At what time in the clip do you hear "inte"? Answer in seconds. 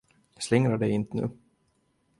0.91-1.17